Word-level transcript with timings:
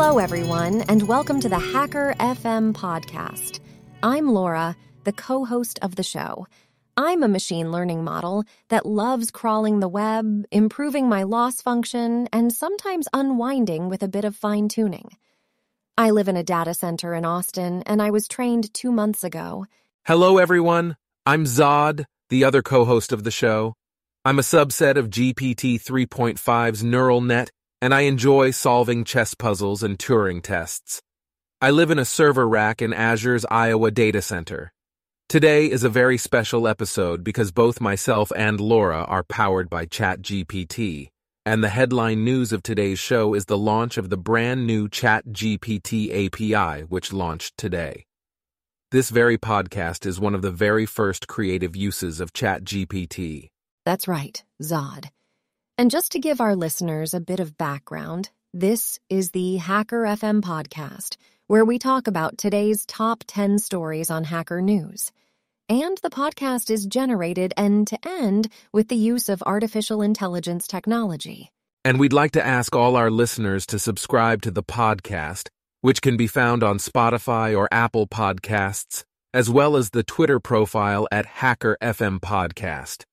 Hello, 0.00 0.20
everyone, 0.20 0.82
and 0.82 1.08
welcome 1.08 1.40
to 1.40 1.48
the 1.48 1.58
Hacker 1.58 2.14
FM 2.20 2.72
podcast. 2.72 3.58
I'm 4.00 4.28
Laura, 4.28 4.76
the 5.02 5.12
co 5.12 5.44
host 5.44 5.80
of 5.82 5.96
the 5.96 6.04
show. 6.04 6.46
I'm 6.96 7.24
a 7.24 7.28
machine 7.28 7.72
learning 7.72 8.04
model 8.04 8.44
that 8.68 8.86
loves 8.86 9.32
crawling 9.32 9.80
the 9.80 9.88
web, 9.88 10.44
improving 10.52 11.08
my 11.08 11.24
loss 11.24 11.60
function, 11.60 12.28
and 12.32 12.52
sometimes 12.52 13.08
unwinding 13.12 13.88
with 13.88 14.04
a 14.04 14.08
bit 14.08 14.24
of 14.24 14.36
fine 14.36 14.68
tuning. 14.68 15.08
I 15.96 16.12
live 16.12 16.28
in 16.28 16.36
a 16.36 16.44
data 16.44 16.74
center 16.74 17.12
in 17.12 17.24
Austin, 17.24 17.82
and 17.84 18.00
I 18.00 18.12
was 18.12 18.28
trained 18.28 18.72
two 18.72 18.92
months 18.92 19.24
ago. 19.24 19.66
Hello, 20.04 20.38
everyone. 20.38 20.96
I'm 21.26 21.44
Zod, 21.44 22.04
the 22.28 22.44
other 22.44 22.62
co 22.62 22.84
host 22.84 23.12
of 23.12 23.24
the 23.24 23.32
show. 23.32 23.74
I'm 24.24 24.38
a 24.38 24.42
subset 24.42 24.94
of 24.94 25.10
GPT 25.10 25.82
3.5's 25.82 26.84
neural 26.84 27.20
net, 27.20 27.50
and 27.80 27.94
I 27.94 28.02
enjoy 28.02 28.50
solving 28.50 29.04
chess 29.04 29.34
puzzles 29.34 29.82
and 29.82 29.98
Turing 29.98 30.42
tests. 30.42 31.00
I 31.60 31.70
live 31.70 31.90
in 31.90 31.98
a 31.98 32.04
server 32.04 32.48
rack 32.48 32.82
in 32.82 32.92
Azure's 32.92 33.44
Iowa 33.50 33.90
data 33.90 34.22
center. 34.22 34.72
Today 35.28 35.70
is 35.70 35.84
a 35.84 35.88
very 35.88 36.18
special 36.18 36.66
episode 36.66 37.22
because 37.22 37.52
both 37.52 37.80
myself 37.80 38.32
and 38.34 38.60
Laura 38.60 39.04
are 39.04 39.24
powered 39.24 39.68
by 39.68 39.84
ChatGPT, 39.86 41.08
and 41.44 41.62
the 41.62 41.68
headline 41.68 42.24
news 42.24 42.52
of 42.52 42.62
today's 42.62 42.98
show 42.98 43.34
is 43.34 43.44
the 43.44 43.58
launch 43.58 43.98
of 43.98 44.08
the 44.08 44.16
brand 44.16 44.66
new 44.66 44.88
ChatGPT 44.88 46.26
API, 46.26 46.84
which 46.84 47.12
launched 47.12 47.56
today. 47.56 48.06
This 48.90 49.10
very 49.10 49.36
podcast 49.36 50.06
is 50.06 50.18
one 50.18 50.34
of 50.34 50.42
the 50.42 50.50
very 50.50 50.86
first 50.86 51.28
creative 51.28 51.76
uses 51.76 52.20
of 52.20 52.32
ChatGPT. 52.32 53.50
That's 53.84 54.08
right, 54.08 54.42
Zod. 54.62 55.10
And 55.78 55.90
just 55.90 56.12
to 56.12 56.18
give 56.18 56.40
our 56.40 56.56
listeners 56.56 57.14
a 57.14 57.20
bit 57.20 57.40
of 57.40 57.56
background, 57.56 58.30
this 58.52 58.98
is 59.08 59.30
the 59.30 59.56
Hacker 59.56 60.02
FM 60.02 60.42
podcast, 60.42 61.16
where 61.46 61.64
we 61.64 61.78
talk 61.78 62.08
about 62.08 62.36
today's 62.36 62.84
top 62.84 63.22
10 63.26 63.60
stories 63.60 64.10
on 64.10 64.24
hacker 64.24 64.60
news. 64.60 65.12
And 65.68 65.96
the 66.02 66.10
podcast 66.10 66.68
is 66.68 66.84
generated 66.86 67.54
end 67.56 67.86
to 67.86 67.98
end 68.06 68.48
with 68.72 68.88
the 68.88 68.96
use 68.96 69.28
of 69.28 69.42
artificial 69.46 70.02
intelligence 70.02 70.66
technology. 70.66 71.52
And 71.84 72.00
we'd 72.00 72.12
like 72.12 72.32
to 72.32 72.44
ask 72.44 72.74
all 72.74 72.96
our 72.96 73.10
listeners 73.10 73.64
to 73.66 73.78
subscribe 73.78 74.42
to 74.42 74.50
the 74.50 74.64
podcast 74.64 75.48
which 75.80 76.02
can 76.02 76.16
be 76.16 76.26
found 76.26 76.62
on 76.62 76.78
Spotify 76.78 77.56
or 77.56 77.68
Apple 77.70 78.06
Podcasts, 78.06 79.04
as 79.32 79.48
well 79.48 79.76
as 79.76 79.90
the 79.90 80.02
Twitter 80.02 80.40
profile 80.40 81.06
at 81.12 81.26
Hacker 81.26 81.76
FM 81.80 82.20
Podcast. 82.20 83.04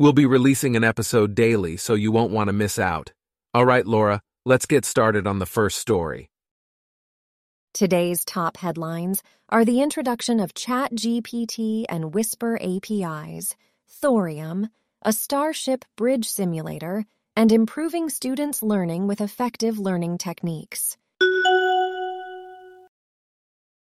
We'll 0.00 0.14
be 0.14 0.24
releasing 0.24 0.76
an 0.76 0.82
episode 0.82 1.34
daily, 1.34 1.76
so 1.76 1.92
you 1.92 2.10
won't 2.10 2.32
want 2.32 2.48
to 2.48 2.54
miss 2.54 2.78
out. 2.78 3.12
All 3.52 3.66
right, 3.66 3.86
Laura, 3.86 4.22
let's 4.46 4.64
get 4.64 4.86
started 4.86 5.26
on 5.26 5.40
the 5.40 5.44
first 5.44 5.76
story. 5.76 6.30
Today's 7.74 8.24
top 8.24 8.56
headlines 8.56 9.22
are 9.50 9.62
the 9.62 9.82
introduction 9.82 10.40
of 10.40 10.54
ChatGPT 10.54 11.84
and 11.90 12.14
Whisper 12.14 12.58
APIs, 12.62 13.54
Thorium, 13.90 14.70
a 15.02 15.12
Starship 15.12 15.84
bridge 15.96 16.24
simulator, 16.24 17.04
and 17.36 17.52
improving 17.52 18.08
students' 18.08 18.62
learning 18.62 19.06
with 19.06 19.20
effective 19.20 19.78
learning 19.78 20.16
techniques. 20.16 20.96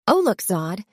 Oh, 0.06 0.22
look, 0.22 0.42
Zod. 0.42 0.84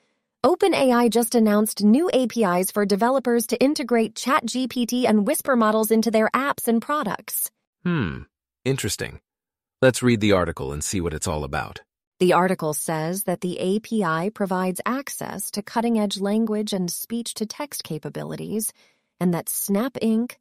OpenAI 0.43 1.07
just 1.07 1.35
announced 1.35 1.83
new 1.83 2.09
APIs 2.09 2.71
for 2.71 2.83
developers 2.83 3.45
to 3.45 3.61
integrate 3.61 4.15
ChatGPT 4.15 5.05
and 5.07 5.27
Whisper 5.27 5.55
models 5.55 5.91
into 5.91 6.09
their 6.09 6.29
apps 6.33 6.67
and 6.67 6.81
products. 6.81 7.51
Hmm, 7.83 8.23
interesting. 8.65 9.19
Let's 9.83 10.01
read 10.01 10.19
the 10.19 10.31
article 10.31 10.73
and 10.73 10.83
see 10.83 10.99
what 10.99 11.13
it's 11.13 11.27
all 11.27 11.43
about. 11.43 11.81
The 12.19 12.33
article 12.33 12.73
says 12.73 13.25
that 13.25 13.41
the 13.41 13.59
API 13.77 14.31
provides 14.31 14.81
access 14.83 15.51
to 15.51 15.61
cutting 15.61 15.99
edge 15.99 16.19
language 16.19 16.73
and 16.73 16.89
speech 16.89 17.35
to 17.35 17.45
text 17.45 17.83
capabilities, 17.83 18.73
and 19.19 19.31
that 19.35 19.47
Snap 19.47 19.93
Inc., 20.01 20.37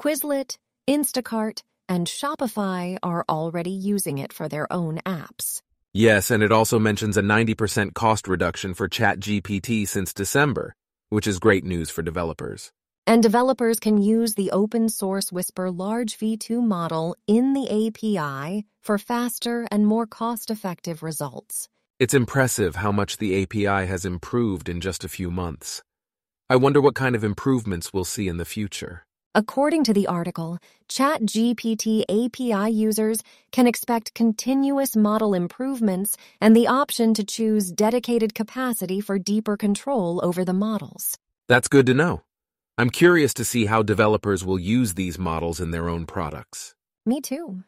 Quizlet, 0.00 0.56
Instacart, 0.88 1.62
and 1.90 2.06
Shopify 2.06 2.96
are 3.02 3.26
already 3.28 3.70
using 3.70 4.16
it 4.16 4.32
for 4.32 4.48
their 4.48 4.72
own 4.72 5.00
apps. 5.04 5.60
Yes, 5.94 6.30
and 6.30 6.42
it 6.42 6.50
also 6.50 6.78
mentions 6.78 7.18
a 7.18 7.22
90% 7.22 7.92
cost 7.92 8.26
reduction 8.26 8.72
for 8.72 8.88
ChatGPT 8.88 9.86
since 9.86 10.14
December, 10.14 10.74
which 11.10 11.26
is 11.26 11.38
great 11.38 11.64
news 11.64 11.90
for 11.90 12.00
developers. 12.00 12.72
And 13.06 13.22
developers 13.22 13.78
can 13.78 14.00
use 14.00 14.34
the 14.34 14.50
open 14.52 14.88
source 14.88 15.30
Whisper 15.30 15.70
Large 15.70 16.16
V2 16.18 16.62
model 16.62 17.14
in 17.26 17.52
the 17.52 17.68
API 17.68 18.64
for 18.82 18.96
faster 18.96 19.68
and 19.70 19.86
more 19.86 20.06
cost 20.06 20.50
effective 20.50 21.02
results. 21.02 21.68
It's 21.98 22.14
impressive 22.14 22.76
how 22.76 22.90
much 22.90 23.18
the 23.18 23.42
API 23.42 23.86
has 23.86 24.06
improved 24.06 24.70
in 24.70 24.80
just 24.80 25.04
a 25.04 25.08
few 25.08 25.30
months. 25.30 25.82
I 26.48 26.56
wonder 26.56 26.80
what 26.80 26.94
kind 26.94 27.14
of 27.14 27.22
improvements 27.22 27.92
we'll 27.92 28.04
see 28.04 28.28
in 28.28 28.38
the 28.38 28.46
future. 28.46 29.04
According 29.34 29.84
to 29.84 29.94
the 29.94 30.06
article, 30.08 30.58
ChatGPT 30.90 32.04
API 32.06 32.70
users 32.70 33.22
can 33.50 33.66
expect 33.66 34.12
continuous 34.12 34.94
model 34.94 35.32
improvements 35.32 36.18
and 36.38 36.54
the 36.54 36.66
option 36.66 37.14
to 37.14 37.24
choose 37.24 37.72
dedicated 37.72 38.34
capacity 38.34 39.00
for 39.00 39.18
deeper 39.18 39.56
control 39.56 40.20
over 40.22 40.44
the 40.44 40.52
models. 40.52 41.16
That's 41.48 41.68
good 41.68 41.86
to 41.86 41.94
know. 41.94 42.24
I'm 42.76 42.90
curious 42.90 43.32
to 43.34 43.44
see 43.44 43.64
how 43.64 43.82
developers 43.82 44.44
will 44.44 44.58
use 44.58 44.94
these 44.94 45.18
models 45.18 45.60
in 45.60 45.70
their 45.70 45.88
own 45.88 46.04
products. 46.04 46.74
Me 47.06 47.22
too. 47.22 47.62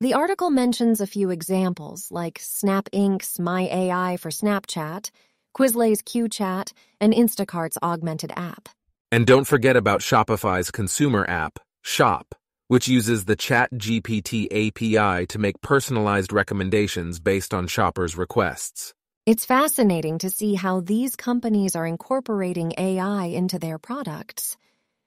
The 0.00 0.14
article 0.14 0.50
mentions 0.50 1.00
a 1.00 1.08
few 1.08 1.30
examples 1.30 2.12
like 2.12 2.38
Snap 2.40 2.88
Inc.'s 2.92 3.40
My 3.40 3.62
AI 3.62 4.16
for 4.16 4.30
Snapchat, 4.30 5.10
Quizlet's 5.56 6.02
QChat, 6.02 6.72
and 7.00 7.12
Instacart's 7.12 7.78
augmented 7.82 8.32
app. 8.36 8.68
And 9.14 9.28
don't 9.28 9.44
forget 9.44 9.76
about 9.76 10.00
Shopify's 10.00 10.72
consumer 10.72 11.24
app, 11.28 11.60
Shop, 11.82 12.34
which 12.66 12.88
uses 12.88 13.26
the 13.26 13.36
ChatGPT 13.36 14.48
API 14.50 15.26
to 15.26 15.38
make 15.38 15.60
personalized 15.60 16.32
recommendations 16.32 17.20
based 17.20 17.54
on 17.54 17.68
shoppers' 17.68 18.16
requests. 18.16 18.92
It's 19.24 19.44
fascinating 19.44 20.18
to 20.18 20.30
see 20.30 20.56
how 20.56 20.80
these 20.80 21.14
companies 21.14 21.76
are 21.76 21.86
incorporating 21.86 22.72
AI 22.76 23.26
into 23.26 23.60
their 23.60 23.78
products. 23.78 24.56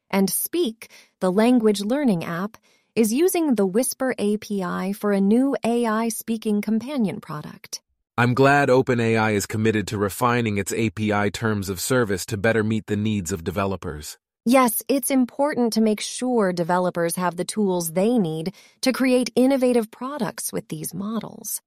And 0.09 0.29
Speak, 0.29 0.89
the 1.19 1.29
language 1.29 1.81
learning 1.81 2.23
app, 2.23 2.55
is 2.95 3.11
using 3.11 3.55
the 3.55 3.67
Whisper 3.67 4.15
API 4.17 4.93
for 4.93 5.11
a 5.11 5.19
new 5.19 5.57
AI 5.65 6.07
speaking 6.07 6.61
companion 6.61 7.19
product. 7.19 7.81
I'm 8.19 8.33
glad 8.33 8.69
OpenAI 8.69 9.33
is 9.33 9.45
committed 9.45 9.85
to 9.89 9.97
refining 9.99 10.57
its 10.57 10.73
API 10.73 11.29
terms 11.29 11.69
of 11.69 11.79
service 11.79 12.25
to 12.25 12.35
better 12.35 12.63
meet 12.63 12.87
the 12.87 12.95
needs 12.95 13.31
of 13.31 13.43
developers. 13.43 14.17
Yes, 14.43 14.81
it's 14.87 15.11
important 15.11 15.73
to 15.73 15.81
make 15.81 16.01
sure 16.01 16.51
developers 16.51 17.15
have 17.17 17.35
the 17.35 17.45
tools 17.45 17.91
they 17.91 18.17
need 18.17 18.55
to 18.81 18.91
create 18.91 19.29
innovative 19.35 19.91
products 19.91 20.51
with 20.51 20.67
these 20.67 20.95
models. 20.95 21.61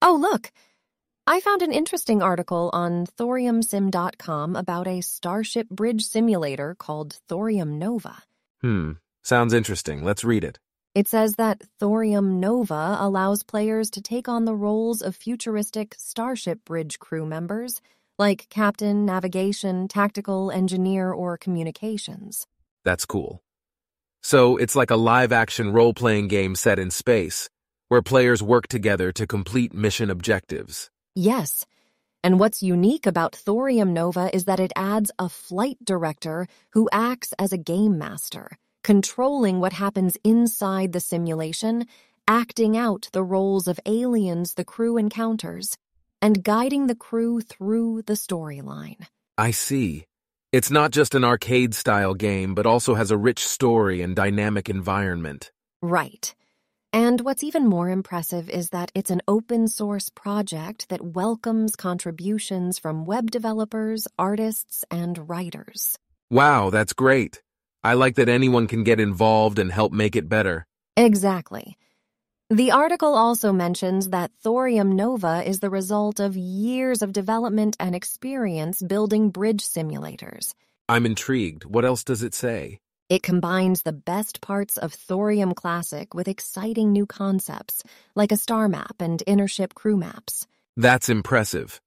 Oh, 0.00 0.16
look! 0.20 0.52
I 1.26 1.40
found 1.40 1.62
an 1.62 1.72
interesting 1.72 2.22
article 2.22 2.70
on 2.72 3.06
thoriumsim.com 3.18 4.54
about 4.54 4.86
a 4.86 5.00
Starship 5.00 5.68
bridge 5.68 6.04
simulator 6.04 6.76
called 6.78 7.18
Thorium 7.28 7.80
Nova. 7.80 8.22
Hmm, 8.60 8.92
sounds 9.24 9.52
interesting. 9.52 10.04
Let's 10.04 10.22
read 10.22 10.44
it. 10.44 10.60
It 10.92 11.06
says 11.06 11.36
that 11.36 11.62
Thorium 11.78 12.40
Nova 12.40 12.96
allows 12.98 13.44
players 13.44 13.90
to 13.90 14.02
take 14.02 14.28
on 14.28 14.44
the 14.44 14.56
roles 14.56 15.02
of 15.02 15.14
futuristic 15.14 15.94
Starship 15.96 16.64
Bridge 16.64 16.98
crew 16.98 17.24
members, 17.24 17.80
like 18.18 18.48
captain, 18.48 19.06
navigation, 19.06 19.86
tactical, 19.86 20.50
engineer, 20.50 21.12
or 21.12 21.38
communications. 21.38 22.48
That's 22.84 23.06
cool. 23.06 23.40
So 24.20 24.56
it's 24.56 24.74
like 24.74 24.90
a 24.90 24.96
live 24.96 25.30
action 25.30 25.72
role 25.72 25.94
playing 25.94 26.26
game 26.26 26.56
set 26.56 26.80
in 26.80 26.90
space, 26.90 27.48
where 27.86 28.02
players 28.02 28.42
work 28.42 28.66
together 28.66 29.12
to 29.12 29.28
complete 29.28 29.72
mission 29.72 30.10
objectives. 30.10 30.90
Yes. 31.14 31.66
And 32.24 32.40
what's 32.40 32.64
unique 32.64 33.06
about 33.06 33.36
Thorium 33.36 33.94
Nova 33.94 34.28
is 34.34 34.46
that 34.46 34.58
it 34.58 34.72
adds 34.74 35.12
a 35.20 35.28
flight 35.28 35.78
director 35.84 36.48
who 36.72 36.88
acts 36.90 37.32
as 37.38 37.52
a 37.52 37.58
game 37.58 37.96
master 37.96 38.58
controlling 38.82 39.60
what 39.60 39.72
happens 39.72 40.16
inside 40.24 40.92
the 40.92 41.00
simulation, 41.00 41.86
acting 42.26 42.76
out 42.76 43.08
the 43.12 43.22
roles 43.22 43.68
of 43.68 43.80
aliens 43.86 44.54
the 44.54 44.64
crew 44.64 44.96
encounters, 44.96 45.76
and 46.22 46.44
guiding 46.44 46.86
the 46.86 46.94
crew 46.94 47.40
through 47.40 48.02
the 48.02 48.14
storyline. 48.14 49.06
I 49.38 49.50
see. 49.50 50.04
It's 50.52 50.70
not 50.70 50.90
just 50.90 51.14
an 51.14 51.24
arcade 51.24 51.74
style 51.74 52.14
game, 52.14 52.54
but 52.54 52.66
also 52.66 52.94
has 52.94 53.10
a 53.10 53.16
rich 53.16 53.46
story 53.46 54.02
and 54.02 54.16
dynamic 54.16 54.68
environment. 54.68 55.52
Right. 55.80 56.34
And 56.92 57.20
what's 57.20 57.44
even 57.44 57.68
more 57.68 57.88
impressive 57.88 58.50
is 58.50 58.70
that 58.70 58.90
it's 58.94 59.10
an 59.10 59.22
open 59.28 59.68
source 59.68 60.08
project 60.10 60.88
that 60.88 61.14
welcomes 61.14 61.76
contributions 61.76 62.80
from 62.80 63.06
web 63.06 63.30
developers, 63.30 64.08
artists, 64.18 64.84
and 64.90 65.28
writers. 65.28 65.98
Wow, 66.30 66.70
that's 66.70 66.92
great. 66.92 67.42
I 67.82 67.94
like 67.94 68.16
that 68.16 68.28
anyone 68.28 68.66
can 68.66 68.84
get 68.84 69.00
involved 69.00 69.58
and 69.58 69.72
help 69.72 69.92
make 69.92 70.16
it 70.16 70.28
better. 70.28 70.66
Exactly. 70.96 71.78
The 72.50 72.72
article 72.72 73.14
also 73.14 73.52
mentions 73.52 74.08
that 74.10 74.32
Thorium 74.42 74.96
Nova 74.96 75.42
is 75.48 75.60
the 75.60 75.70
result 75.70 76.20
of 76.20 76.36
years 76.36 77.00
of 77.00 77.12
development 77.12 77.76
and 77.78 77.94
experience 77.94 78.82
building 78.82 79.30
bridge 79.30 79.62
simulators. 79.62 80.54
I'm 80.88 81.06
intrigued. 81.06 81.64
What 81.64 81.84
else 81.84 82.02
does 82.04 82.22
it 82.22 82.34
say? 82.34 82.80
It 83.08 83.22
combines 83.22 83.82
the 83.82 83.92
best 83.92 84.40
parts 84.40 84.76
of 84.76 84.92
Thorium 84.92 85.54
Classic 85.54 86.12
with 86.12 86.28
exciting 86.28 86.92
new 86.92 87.06
concepts, 87.06 87.82
like 88.14 88.32
a 88.32 88.36
star 88.36 88.68
map 88.68 88.96
and 89.00 89.22
innership 89.26 89.74
crew 89.74 89.96
maps. 89.96 90.46
That's 90.76 91.08
impressive. 91.08 91.80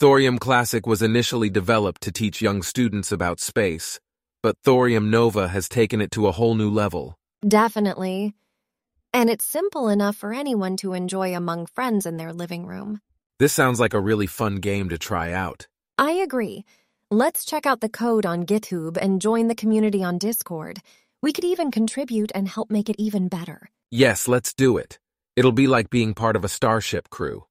Thorium 0.00 0.38
Classic 0.38 0.86
was 0.86 1.02
initially 1.02 1.50
developed 1.50 2.02
to 2.02 2.12
teach 2.12 2.42
young 2.42 2.62
students 2.62 3.12
about 3.12 3.40
space, 3.40 4.00
but 4.46 4.62
Thorium 4.62 5.10
Nova 5.10 5.48
has 5.48 5.68
taken 5.68 6.00
it 6.00 6.12
to 6.12 6.28
a 6.28 6.30
whole 6.30 6.54
new 6.54 6.70
level. 6.70 7.18
Definitely. 7.48 8.32
And 9.12 9.28
it's 9.28 9.44
simple 9.44 9.88
enough 9.88 10.14
for 10.14 10.32
anyone 10.32 10.76
to 10.76 10.92
enjoy 10.92 11.34
among 11.34 11.66
friends 11.66 12.06
in 12.06 12.16
their 12.16 12.32
living 12.32 12.64
room. 12.64 13.00
This 13.40 13.52
sounds 13.52 13.80
like 13.80 13.92
a 13.92 13.98
really 13.98 14.28
fun 14.28 14.60
game 14.60 14.88
to 14.90 14.98
try 14.98 15.32
out. 15.32 15.66
I 15.98 16.12
agree. 16.12 16.64
Let's 17.10 17.44
check 17.44 17.66
out 17.66 17.80
the 17.80 17.88
code 17.88 18.24
on 18.24 18.46
GitHub 18.46 18.96
and 18.96 19.20
join 19.20 19.48
the 19.48 19.56
community 19.56 20.04
on 20.04 20.16
Discord. 20.16 20.78
We 21.20 21.32
could 21.32 21.44
even 21.44 21.72
contribute 21.72 22.30
and 22.32 22.46
help 22.46 22.70
make 22.70 22.88
it 22.88 23.00
even 23.00 23.26
better. 23.26 23.68
Yes, 23.90 24.28
let's 24.28 24.54
do 24.54 24.76
it. 24.76 25.00
It'll 25.34 25.50
be 25.50 25.66
like 25.66 25.90
being 25.90 26.14
part 26.14 26.36
of 26.36 26.44
a 26.44 26.48
starship 26.48 27.10
crew. 27.10 27.46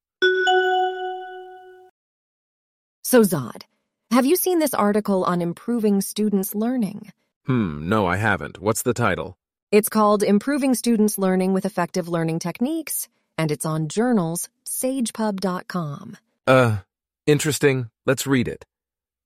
So, 3.04 3.20
Zod, 3.20 3.64
have 4.10 4.26
you 4.26 4.36
seen 4.36 4.58
this 4.58 4.74
article 4.74 5.24
on 5.24 5.42
improving 5.42 6.00
students' 6.00 6.54
learning? 6.54 7.12
Hmm, 7.46 7.88
no, 7.88 8.06
I 8.06 8.16
haven't. 8.16 8.60
What's 8.60 8.82
the 8.82 8.94
title? 8.94 9.36
It's 9.72 9.88
called 9.88 10.22
Improving 10.22 10.74
Students' 10.74 11.18
Learning 11.18 11.52
with 11.52 11.64
Effective 11.64 12.08
Learning 12.08 12.38
Techniques, 12.38 13.08
and 13.36 13.50
it's 13.50 13.66
on 13.66 13.88
journals, 13.88 14.48
sagepub.com. 14.64 16.16
Uh, 16.46 16.78
interesting. 17.26 17.90
Let's 18.06 18.26
read 18.26 18.48
it. 18.48 18.64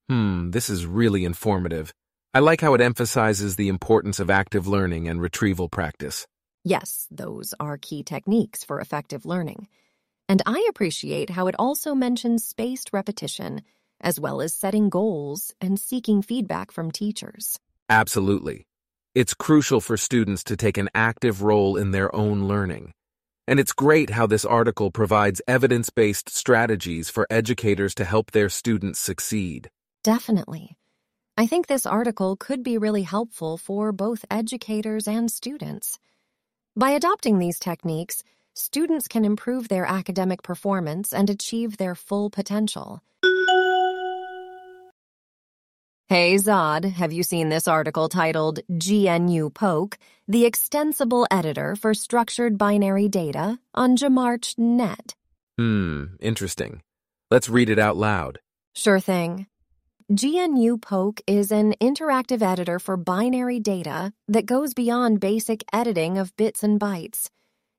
Hmm, 0.09 0.51
this 0.51 0.71
is 0.71 0.87
really 0.87 1.25
informative. 1.25 1.93
I 2.33 2.39
like 2.39 2.61
how 2.61 2.75
it 2.75 2.81
emphasizes 2.81 3.57
the 3.57 3.69
importance 3.69 4.19
of 4.19 4.31
active 4.31 4.67
learning 4.67 5.09
and 5.09 5.21
retrieval 5.21 5.69
practice. 5.69 6.27
Yes, 6.65 7.07
those 7.11 7.55
are 7.61 7.79
key 7.79 8.03
techniques 8.03 8.65
for 8.65 8.81
effective 8.81 9.27
learning. 9.27 9.69
And 10.29 10.43
I 10.47 10.67
appreciate 10.69 11.31
how 11.31 11.49
it 11.49 11.57
also 11.59 11.95
mentions 11.95 12.45
spaced 12.45 12.91
repetition, 12.93 13.63
as 14.01 14.19
well 14.19 14.41
as 14.41 14.55
setting 14.55 14.89
goals 14.89 15.55
and 15.61 15.79
seeking 15.79 16.23
feedback 16.23 16.71
from 16.71 16.91
teachers. 16.91 17.59
Absolutely. 17.89 18.67
It's 19.15 19.35
crucial 19.35 19.81
for 19.81 19.97
students 19.97 20.45
to 20.45 20.57
take 20.57 20.79
an 20.79 20.89
active 20.95 21.43
role 21.43 21.77
in 21.77 21.91
their 21.91 22.15
own 22.15 22.45
learning. 22.45 22.93
And 23.49 23.59
it's 23.59 23.73
great 23.73 24.11
how 24.11 24.27
this 24.27 24.45
article 24.45 24.91
provides 24.93 25.43
evidence 25.49 25.91
based 25.91 26.29
strategies 26.31 27.11
for 27.11 27.27
educators 27.29 27.95
to 27.97 28.05
help 28.05 28.31
their 28.31 28.49
students 28.49 29.01
succeed. 29.01 29.69
Definitely. 30.05 30.77
I 31.37 31.47
think 31.47 31.67
this 31.67 31.87
article 31.87 32.37
could 32.37 32.63
be 32.63 32.79
really 32.79 33.03
helpful 33.03 33.57
for 33.57 33.93
both 33.93 34.25
educators 34.31 35.09
and 35.09 35.31
students. 35.31 35.99
By 36.77 36.91
adopting 36.91 37.39
these 37.39 37.59
techniques, 37.59 38.23
students 38.55 39.09
can 39.09 39.25
improve 39.25 39.69
their 39.69 39.87
academic 39.87 40.43
performance 40.43 41.13
and 41.13 41.29
achieve 41.29 41.77
their 41.77 41.95
full 41.95 42.31
potential. 42.31 43.03
Hey 46.11 46.35
Zod, 46.35 46.85
have 46.95 47.13
you 47.13 47.23
seen 47.23 47.51
this 47.51 47.69
article 47.69 48.09
titled 48.09 48.59
GNU 48.69 49.49
Poke, 49.51 49.97
the 50.27 50.45
extensible 50.45 51.25
editor 51.31 51.77
for 51.77 51.95
structured 51.95 52.59
binary 52.59 53.09
data 53.09 53.61
on 53.77 53.97
jemarch.net? 53.97 55.15
Hmm, 55.57 56.07
interesting. 56.19 56.83
Let's 57.31 57.49
read 57.49 57.71
it 57.71 57.79
out 57.79 57.97
loud. 57.97 58.41
Sure 58.75 58.99
thing. 58.99 59.47
GNU 60.09 60.79
Poke 60.79 61.21
is 61.29 61.53
an 61.53 61.75
interactive 61.81 62.43
editor 62.43 62.81
for 62.81 62.97
binary 62.97 63.61
data 63.61 64.13
that 64.27 64.47
goes 64.47 64.75
beyond 64.75 65.21
basic 65.21 65.63
editing 65.73 66.19
of 66.19 66.37
bits 66.37 66.65
and 66.65 66.81
bytes. 66.81 67.29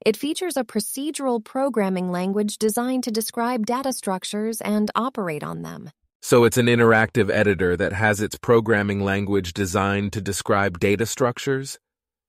It 0.06 0.16
features 0.16 0.56
a 0.56 0.64
procedural 0.64 1.44
programming 1.44 2.12
language 2.14 2.60
designed 2.60 3.04
to 3.04 3.12
describe 3.12 3.66
data 3.66 3.92
structures 3.92 4.62
and 4.62 4.90
operate 4.96 5.44
on 5.44 5.64
them. 5.64 5.92
So 6.22 6.44
it's 6.44 6.58
an 6.58 6.68
interactive 6.68 7.30
editor 7.30 7.76
that 7.78 7.94
has 7.94 8.22
its 8.22 8.38
programming 8.38 9.02
language 9.02 9.54
designed 9.54 10.14
to 10.14 10.22
describe 10.22 10.80
data 10.80 11.06
structures? 11.06 11.80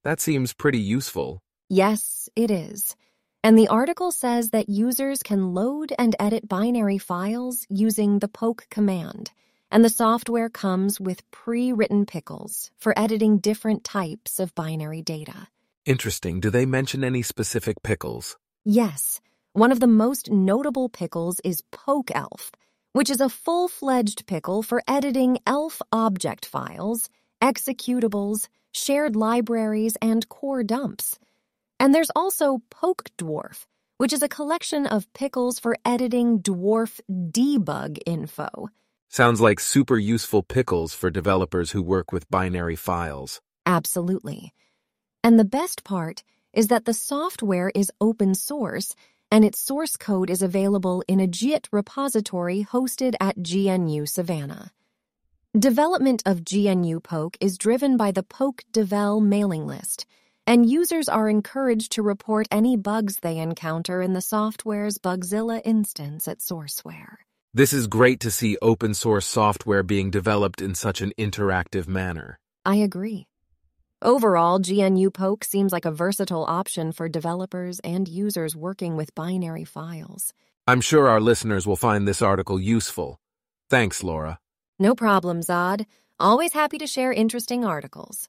That 0.03 0.21
seems 0.21 0.53
pretty 0.55 0.81
useful. 0.81 1.43
Yes, 1.69 2.29
it 2.35 2.50
is. 2.50 2.97
And 3.44 3.59
the 3.59 3.69
article 3.69 4.11
says 4.11 4.50
that 4.50 4.69
users 4.69 5.23
can 5.23 5.55
load 5.55 5.93
and 5.99 6.17
edit 6.19 6.49
binary 6.49 6.99
files 6.99 7.67
using 7.69 8.19
the 8.19 8.29
poke 8.29 8.67
command 8.71 9.31
and 9.73 9.83
the 9.83 9.89
software 9.89 10.50
comes 10.50 11.00
with 11.00 11.29
pre 11.31 11.73
written 11.73 12.05
pickles 12.05 12.71
for 12.77 12.97
editing 12.97 13.39
different 13.39 13.83
types 13.83 14.39
of 14.39 14.55
binary 14.55 15.00
data. 15.00 15.49
Interesting. 15.87 16.41
Do 16.41 16.50
they 16.50 16.67
mention 16.67 17.03
any 17.03 17.23
specific 17.23 17.83
pickles? 17.83 18.37
Yes. 18.65 19.21
One 19.55 19.73
of 19.73 19.81
the 19.81 19.87
most 19.87 20.31
notable 20.31 20.89
pickles 20.89 21.41
is 21.43 21.62
PokeElf, 21.73 22.50
which 22.93 23.11
is 23.11 23.21
a 23.21 23.29
full 23.29 23.69
fledged 23.69 24.27
pickle 24.27 24.62
for 24.62 24.83
editing 24.87 25.39
ELF 25.47 25.81
object 25.93 26.47
files, 26.47 27.09
executables, 27.43 28.49
shared 28.73 29.17
libraries, 29.17 29.97
and 30.00 30.29
core 30.29 30.62
dumps. 30.62 31.19
And 31.81 31.94
there's 31.94 32.11
also 32.15 32.62
Poke 32.71 33.11
Dwarf, 33.19 33.67
which 33.99 34.12
is 34.12 34.23
a 34.23 34.29
collection 34.29 34.87
of 34.87 35.12
pickles 35.15 35.59
for 35.59 35.77
editing 35.85 36.41
dwarf 36.41 37.00
debug 37.11 37.99
info. 38.06 38.69
Sounds 39.09 39.41
like 39.41 39.61
super 39.61 39.99
useful 39.99 40.43
pickles 40.43 40.94
for 40.94 41.11
developers 41.11 41.73
who 41.73 41.83
work 41.83 42.12
with 42.12 42.31
binary 42.31 42.77
files. 42.77 43.41
Absolutely. 43.67 44.55
And 45.23 45.39
the 45.39 45.44
best 45.44 45.85
part 45.85 46.25
is 46.53 46.69
that 46.69 46.85
the 46.85 46.94
software 46.94 47.71
is 47.75 47.93
open 48.00 48.35
source 48.35 48.94
and 49.32 49.46
its 49.46 49.58
source 49.58 49.96
code 49.96 50.29
is 50.29 50.43
available 50.43 51.02
in 51.08 51.19
a 51.19 51.26
Git 51.26 51.67
repository 51.73 52.67
hosted 52.70 53.14
at 53.19 53.38
GNU 53.38 54.05
Savannah. 54.05 54.70
Development 55.58 56.23
of 56.26 56.43
GNU 56.52 57.00
Poke 57.00 57.38
is 57.40 57.56
driven 57.56 57.96
by 57.96 58.12
the 58.12 58.23
Poke 58.23 58.62
Devel 58.73 59.23
mailing 59.23 59.67
list, 59.67 60.05
and 60.46 60.69
users 60.69 61.08
are 61.08 61.31
encouraged 61.31 61.93
to 61.93 62.03
report 62.03 62.46
any 62.51 62.77
bugs 62.77 63.20
they 63.20 63.39
encounter 63.39 64.03
in 64.03 64.12
the 64.12 64.20
software's 64.20 64.98
Bugzilla 64.98 65.62
instance 65.65 66.29
at 66.29 66.41
Sourceware. 66.41 67.17
This 67.55 67.72
is 67.72 67.86
great 67.86 68.20
to 68.20 68.31
see 68.31 68.58
open 68.60 68.93
source 68.93 69.24
software 69.24 69.82
being 69.82 70.10
developed 70.10 70.60
in 70.60 70.74
such 70.74 71.01
an 71.01 71.12
interactive 71.19 71.89
manner. 71.89 72.39
I 72.67 72.77
agree. 72.77 73.29
Overall, 74.05 74.59
GNU 74.59 75.11
Poke 75.13 75.44
seems 75.44 75.73
like 75.73 75.85
a 75.85 75.93
versatile 75.93 76.44
option 76.49 76.91
for 76.91 77.09
developers 77.09 77.79
and 77.85 78.09
users 78.09 78.56
working 78.56 78.97
with 78.97 79.15
binary 79.15 79.63
files. 79.63 80.32
I'm 80.67 80.81
sure 80.81 81.09
our 81.09 81.21
listeners 81.21 81.69
will 81.69 81.77
find 81.77 82.06
this 82.06 82.21
article 82.21 82.61
useful. 82.61 83.21
Thanks, 83.71 84.03
Laura. 84.03 84.41
No 84.81 84.97
problem, 84.97 85.39
Zod. 85.39 85.87
Always 86.19 86.53
happy 86.53 86.79
to 86.79 86.87
share 86.89 87.13
interesting 87.13 87.65
articles. 87.65 88.29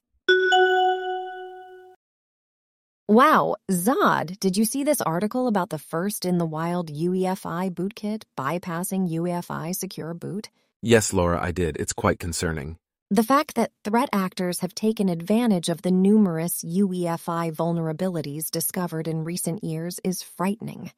Wow, 3.08 3.56
Zod, 3.68 4.38
did 4.38 4.56
you 4.56 4.64
see 4.64 4.84
this 4.84 5.00
article 5.00 5.48
about 5.48 5.70
the 5.70 5.78
first 5.78 6.24
in 6.24 6.38
the 6.38 6.46
wild 6.46 6.92
UEFI 6.92 7.70
bootkit 7.70 8.22
bypassing 8.38 9.10
UEFI 9.10 9.74
secure 9.74 10.14
boot? 10.14 10.50
Yes, 10.82 11.12
Laura, 11.12 11.42
I 11.42 11.50
did. 11.50 11.76
It's 11.78 11.92
quite 11.92 12.20
concerning. 12.20 12.78
The 13.10 13.22
fact 13.22 13.54
that 13.56 13.70
threat 13.84 14.08
actors 14.12 14.60
have 14.60 14.74
taken 14.74 15.10
advantage 15.10 15.68
of 15.68 15.82
the 15.82 15.90
numerous 15.90 16.64
UEFI 16.64 17.52
vulnerabilities 17.54 18.50
discovered 18.50 19.06
in 19.06 19.24
recent 19.24 19.62
years 19.62 20.00
is 20.02 20.22
frightening. 20.22 20.90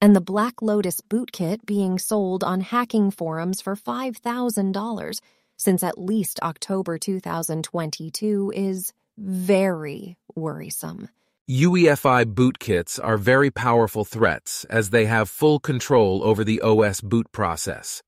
And 0.00 0.14
the 0.14 0.20
Black 0.20 0.60
Lotus 0.60 1.00
bootkit 1.00 1.64
being 1.64 1.98
sold 1.98 2.44
on 2.44 2.60
hacking 2.60 3.10
forums 3.10 3.62
for 3.62 3.74
$5,000 3.74 5.20
since 5.56 5.82
at 5.82 5.98
least 5.98 6.38
October 6.42 6.98
2022 6.98 8.52
is 8.54 8.92
very 9.16 10.16
worrisome. 10.36 11.08
UEFI 11.50 12.26
bootkits 12.26 13.00
are 13.02 13.16
very 13.16 13.50
powerful 13.50 14.04
threats 14.04 14.64
as 14.64 14.90
they 14.90 15.06
have 15.06 15.30
full 15.30 15.58
control 15.58 16.22
over 16.22 16.44
the 16.44 16.60
OS 16.60 17.00
boot 17.00 17.32
process. 17.32 18.02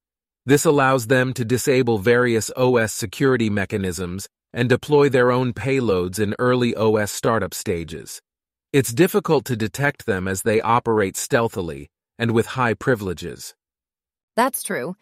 This 0.50 0.64
allows 0.64 1.06
them 1.06 1.32
to 1.34 1.44
disable 1.44 1.98
various 1.98 2.50
OS 2.56 2.92
security 2.92 3.48
mechanisms 3.48 4.28
and 4.52 4.68
deploy 4.68 5.08
their 5.08 5.30
own 5.30 5.52
payloads 5.52 6.18
in 6.18 6.34
early 6.40 6.74
OS 6.74 7.12
startup 7.12 7.54
stages. 7.54 8.20
It's 8.72 8.92
difficult 8.92 9.44
to 9.44 9.54
detect 9.54 10.06
them 10.06 10.26
as 10.26 10.42
they 10.42 10.60
operate 10.60 11.16
stealthily 11.16 11.88
and 12.18 12.32
with 12.32 12.58
high 12.58 12.74
privileges. 12.74 13.54
That's 14.34 14.64
true. 14.64 14.96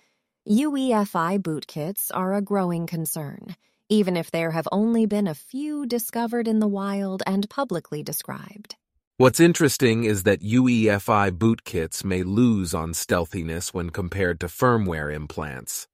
UEFI 0.47 1.38
bootkits 1.38 2.11
are 2.12 2.35
a 2.35 2.43
growing 2.43 2.87
concern 2.87 3.57
even 3.88 4.19
if 4.19 4.31
there 4.31 4.50
have 4.50 4.69
only 4.71 5.07
been 5.07 5.26
a 5.26 5.35
few 5.35 5.87
discovered 5.87 6.47
in 6.47 6.59
the 6.59 6.69
wild 6.69 7.23
and 7.26 7.49
publicly 7.49 8.02
described. 8.02 8.76
What's 9.20 9.40
interesting 9.40 10.04
is 10.04 10.22
that 10.22 10.42
UEFI 10.42 11.32
bootkits 11.32 12.04
may 12.04 12.22
lose 12.22 12.72
on 12.72 12.94
stealthiness 12.94 13.75
when 13.75 13.90
compared 13.90 14.38
to 14.38 14.46
firmware 14.46 15.12
implants, 15.12 15.88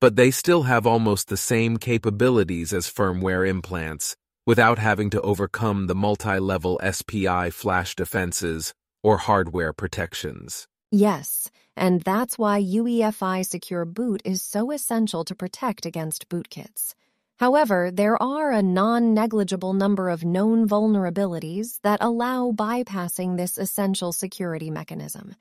but 0.00 0.14
they 0.14 0.30
still 0.30 0.62
have 0.62 0.86
almost 0.86 1.26
the 1.26 1.36
same 1.36 1.78
capabilities 1.78 2.72
as 2.72 2.86
firmware 2.86 3.48
implants 3.48 4.14
without 4.46 4.78
having 4.78 5.10
to 5.10 5.20
overcome 5.22 5.88
the 5.88 5.96
multi-level 5.96 6.80
SPI 6.88 7.50
flash 7.50 7.96
defenses 7.96 8.72
or 9.02 9.16
hardware 9.16 9.72
protections. 9.72 10.68
Yes, 10.92 11.50
and 11.76 12.02
that's 12.02 12.38
why 12.38 12.62
UEFI 12.62 13.44
Secure 13.44 13.86
Boot 13.86 14.22
is 14.24 14.40
so 14.40 14.70
essential 14.70 15.24
to 15.24 15.34
protect 15.34 15.84
against 15.84 16.28
bootkits. 16.28 16.94
However, 17.38 17.92
there 17.92 18.20
are 18.20 18.50
a 18.50 18.62
non-negligible 18.62 19.72
number 19.72 20.10
of 20.10 20.24
known 20.24 20.68
vulnerabilities 20.68 21.78
that 21.82 22.02
allow 22.02 22.50
bypassing 22.50 23.36
this 23.36 23.58
essential 23.58 24.12
security 24.12 24.70
mechanism. 24.70 25.36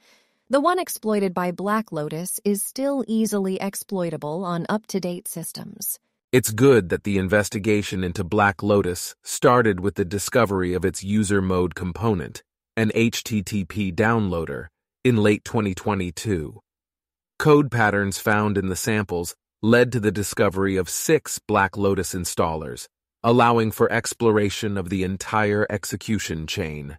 The 0.47 0.59
one 0.59 0.77
exploited 0.77 1.33
by 1.33 1.51
Black 1.51 1.91
Lotus 1.91 2.39
is 2.45 2.63
still 2.63 3.03
easily 3.07 3.59
exploitable 3.59 4.45
on 4.45 4.67
up-to-date 4.69 5.27
systems. 5.27 5.97
It's 6.31 6.51
good 6.51 6.89
that 6.89 7.03
the 7.03 7.17
investigation 7.17 8.03
into 8.03 8.23
Black 8.23 8.61
Lotus 8.61 9.15
started 9.23 9.79
with 9.79 9.95
the 9.95 10.05
discovery 10.05 10.75
of 10.75 10.85
its 10.85 11.03
user 11.03 11.41
mode 11.41 11.73
component, 11.73 12.43
an 12.75 12.91
HTTP 12.93 13.91
downloader, 13.91 14.67
in 15.03 15.17
late 15.17 15.43
2022. 15.43 16.59
Code 17.39 17.71
patterns 17.71 18.19
found 18.19 18.55
in 18.55 18.67
the 18.67 18.75
samples 18.75 19.35
led 19.63 19.91
to 19.91 19.99
the 19.99 20.11
discovery 20.11 20.75
of 20.75 20.89
six 20.89 21.39
Black 21.39 21.75
Lotus 21.75 22.13
installers, 22.13 22.87
allowing 23.23 23.71
for 23.71 23.91
exploration 23.91 24.77
of 24.77 24.89
the 24.89 25.03
entire 25.03 25.65
execution 25.69 26.45
chain. 26.45 26.97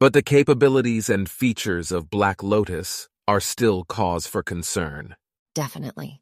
But 0.00 0.12
the 0.12 0.22
capabilities 0.22 1.08
and 1.08 1.28
features 1.28 1.90
of 1.90 2.10
Black 2.10 2.42
Lotus 2.42 3.08
are 3.26 3.40
still 3.40 3.84
cause 3.84 4.26
for 4.26 4.42
concern. 4.42 5.16
Definitely. 5.54 6.20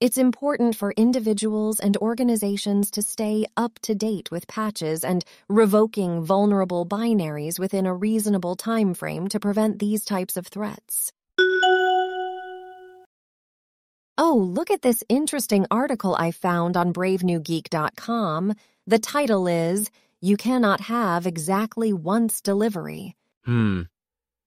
It's 0.00 0.18
important 0.18 0.76
for 0.76 0.92
individuals 0.96 1.80
and 1.80 1.96
organizations 1.96 2.90
to 2.90 3.00
stay 3.00 3.46
up 3.56 3.78
to 3.82 3.94
date 3.94 4.30
with 4.30 4.48
patches 4.48 5.04
and 5.04 5.24
revoking 5.48 6.22
vulnerable 6.22 6.84
binaries 6.84 7.58
within 7.58 7.86
a 7.86 7.94
reasonable 7.94 8.56
time 8.56 8.92
frame 8.92 9.28
to 9.28 9.40
prevent 9.40 9.78
these 9.78 10.04
types 10.04 10.36
of 10.36 10.48
threats. 10.48 11.12
Oh, 14.16 14.36
look 14.36 14.70
at 14.70 14.82
this 14.82 15.02
interesting 15.08 15.66
article 15.72 16.14
I 16.16 16.30
found 16.30 16.76
on 16.76 16.92
bravenewgeek.com. 16.92 18.54
The 18.86 18.98
title 18.98 19.48
is 19.48 19.90
You 20.20 20.36
Cannot 20.36 20.82
Have 20.82 21.26
Exactly 21.26 21.92
Once 21.92 22.40
Delivery. 22.40 23.16
Hmm, 23.44 23.82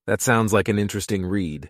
that 0.06 0.22
sounds 0.22 0.54
like 0.54 0.70
an 0.70 0.80
interesting 0.80 1.26
read. 1.26 1.70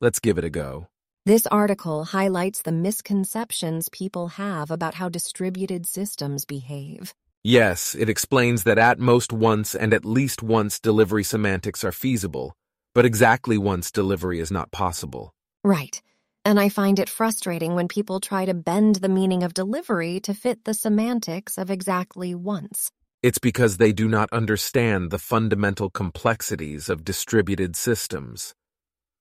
Let's 0.00 0.18
give 0.18 0.36
it 0.36 0.44
a 0.44 0.50
go. 0.50 0.88
This 1.26 1.46
article 1.46 2.04
highlights 2.04 2.62
the 2.62 2.72
misconceptions 2.72 3.88
people 3.90 4.28
have 4.28 4.72
about 4.72 4.94
how 4.94 5.08
distributed 5.08 5.86
systems 5.86 6.44
behave. 6.44 7.14
Yes, 7.44 7.94
it 7.94 8.08
explains 8.08 8.64
that 8.64 8.78
at 8.78 8.98
most 8.98 9.32
once 9.32 9.76
and 9.76 9.94
at 9.94 10.04
least 10.04 10.42
once 10.42 10.80
delivery 10.80 11.22
semantics 11.22 11.84
are 11.84 11.92
feasible, 11.92 12.56
but 12.94 13.04
exactly 13.04 13.56
once 13.56 13.92
delivery 13.92 14.40
is 14.40 14.50
not 14.50 14.72
possible. 14.72 15.32
Right. 15.62 16.02
And 16.44 16.58
I 16.58 16.68
find 16.68 16.98
it 16.98 17.08
frustrating 17.08 17.74
when 17.74 17.88
people 17.88 18.20
try 18.20 18.44
to 18.44 18.54
bend 18.54 18.96
the 18.96 19.08
meaning 19.08 19.42
of 19.42 19.54
delivery 19.54 20.20
to 20.20 20.34
fit 20.34 20.64
the 20.64 20.74
semantics 20.74 21.58
of 21.58 21.70
exactly 21.70 22.34
once. 22.34 22.90
It's 23.22 23.38
because 23.38 23.76
they 23.76 23.92
do 23.92 24.08
not 24.08 24.32
understand 24.32 25.10
the 25.10 25.18
fundamental 25.18 25.90
complexities 25.90 26.88
of 26.88 27.04
distributed 27.04 27.74
systems. 27.74 28.54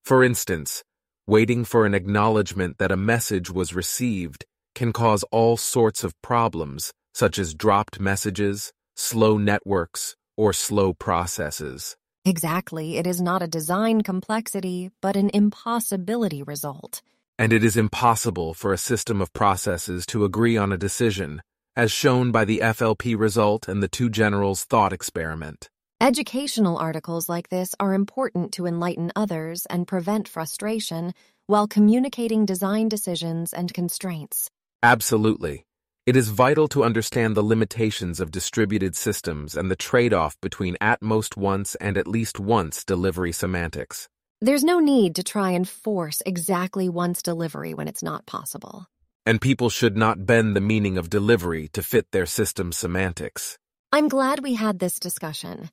For 0.06 0.24
instance, 0.24 0.84
waiting 1.26 1.66
for 1.66 1.86
an 1.86 1.94
acknowledgement 1.94 2.78
that 2.78 2.92
a 2.92 2.98
message 2.98 3.50
was 3.52 3.74
received 3.74 4.46
can 4.76 4.94
cause 4.94 5.24
all 5.32 5.58
sorts 5.58 6.04
of 6.04 6.14
problems, 6.22 6.94
such 7.14 7.40
as 7.40 7.56
dropped 7.56 8.00
messages, 8.00 8.72
slow 8.96 9.38
networks, 9.38 10.16
or 10.38 10.54
slow 10.54 10.94
processes. 10.94 11.98
Exactly, 12.28 12.98
it 12.98 13.08
is 13.08 13.20
not 13.22 13.42
a 13.42 13.48
design 13.48 14.02
complexity, 14.02 14.92
but 15.02 15.16
an 15.16 15.30
impossibility 15.34 16.44
result 16.44 17.02
and 17.40 17.54
it 17.54 17.64
is 17.64 17.78
impossible 17.78 18.54
for 18.54 18.74
a 18.74 18.78
system 18.78 19.22
of 19.22 19.34
processes 19.34 20.06
to 20.08 20.26
agree 20.26 20.58
on 20.58 20.72
a 20.72 20.78
decision, 20.78 21.42
as 21.76 21.92
shown 21.92 22.32
by 22.32 22.44
the 22.46 22.60
FLP 22.60 23.18
result 23.18 23.68
and 23.68 23.82
the 23.82 23.88
two 23.88 24.10
generals' 24.10 24.64
thought 24.64 24.92
experiment. 24.92 25.70
Educational 26.02 26.78
articles 26.78 27.30
like 27.30 27.50
this 27.50 27.76
are 27.80 27.94
important 27.94 28.52
to 28.54 28.66
enlighten 28.66 29.12
others 29.16 29.66
and 29.68 29.88
prevent 29.88 30.28
frustration 30.28 31.14
while 31.48 31.68
communicating 31.68 32.46
design 32.46 32.88
decisions 32.88 33.54
and 33.54 33.74
constraints. 33.74 34.50
Absolutely. 34.84 35.67
It 36.08 36.16
is 36.16 36.30
vital 36.30 36.70
to 36.70 36.86
understand 36.86 37.36
the 37.36 37.44
limitations 37.44 38.22
of 38.22 38.32
distributed 38.32 38.96
systems 38.96 39.58
and 39.58 39.70
the 39.70 39.76
trade-off 39.76 40.40
between 40.40 40.78
at 40.80 41.02
most 41.02 41.36
once 41.36 41.76
and 41.76 41.98
at 41.98 42.08
least 42.08 42.40
once 42.40 42.86
delivery 42.86 43.34
semantics. 43.34 44.08
There's 44.40 44.64
no 44.64 44.80
need 44.80 45.16
to 45.16 45.24
try 45.24 45.52
and 45.52 45.68
force 45.68 46.22
exactly 46.26 46.88
once 46.88 47.22
delivery 47.22 47.74
when 47.74 47.90
it's 47.90 48.02
not 48.02 48.26
possible. 48.26 48.86
And 49.26 49.42
people 49.42 49.70
should 49.70 49.98
not 49.98 50.26
bend 50.26 50.56
the 50.56 50.62
meaning 50.62 50.98
of 50.98 51.10
delivery 51.10 51.68
to 51.74 51.84
fit 51.84 52.08
their 52.14 52.26
system 52.26 52.72
semantics. 52.72 53.58
I'm 53.92 54.08
glad 54.08 54.42
we 54.42 54.54
had 54.54 54.80
this 54.80 55.02
discussion. 55.02 55.70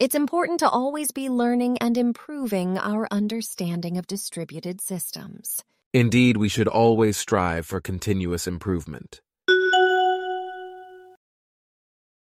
It's 0.00 0.16
important 0.16 0.58
to 0.58 0.68
always 0.68 1.12
be 1.12 1.28
learning 1.28 1.78
and 1.78 1.96
improving 1.96 2.78
our 2.78 3.06
understanding 3.12 3.96
of 3.96 4.08
distributed 4.08 4.80
systems. 4.80 5.62
Indeed, 5.94 6.36
we 6.36 6.48
should 6.48 6.66
always 6.66 7.16
strive 7.16 7.64
for 7.64 7.80
continuous 7.80 8.48
improvement. 8.48 9.20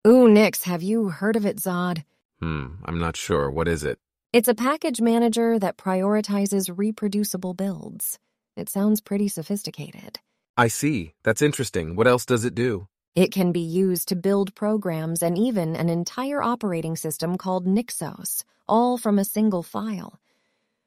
Ooh, 0.05 0.27
Nix, 0.27 0.63
have 0.63 0.83
you 0.83 1.07
heard 1.07 1.37
of 1.37 1.45
it, 1.45 1.55
Zod? 1.55 2.03
Hmm, 2.41 2.75
I'm 2.83 2.99
not 2.99 3.15
sure. 3.15 3.49
What 3.49 3.69
is 3.69 3.85
it? 3.85 3.99
It's 4.33 4.49
a 4.49 4.53
package 4.53 4.99
manager 4.99 5.57
that 5.59 5.77
prioritizes 5.77 6.69
reproducible 6.75 7.53
builds. 7.53 8.19
It 8.57 8.67
sounds 8.67 8.99
pretty 8.99 9.29
sophisticated. 9.29 10.19
I 10.57 10.67
see. 10.67 11.13
That's 11.23 11.41
interesting. 11.41 11.95
What 11.95 12.07
else 12.07 12.25
does 12.25 12.43
it 12.43 12.53
do? 12.53 12.89
It 13.15 13.31
can 13.31 13.53
be 13.53 13.61
used 13.61 14.09
to 14.09 14.17
build 14.17 14.53
programs 14.55 15.23
and 15.23 15.37
even 15.37 15.73
an 15.73 15.87
entire 15.87 16.43
operating 16.43 16.97
system 16.97 17.37
called 17.37 17.65
Nixos, 17.65 18.43
all 18.67 18.97
from 18.97 19.17
a 19.17 19.23
single 19.23 19.63
file. 19.63 20.19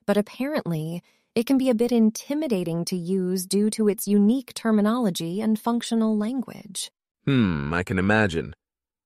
But 0.04 0.18
apparently, 0.18 1.02
it 1.35 1.46
can 1.46 1.56
be 1.56 1.70
a 1.70 1.75
bit 1.75 1.90
intimidating 1.90 2.85
to 2.87 2.96
use 2.96 3.46
due 3.46 3.70
to 3.70 3.88
its 3.88 4.06
unique 4.06 4.52
terminology 4.52 5.40
and 5.40 5.58
functional 5.58 6.18
language. 6.18 6.90
Hmm, 7.25 7.73
I 7.73 7.82
can 7.82 7.99
imagine. 7.99 8.54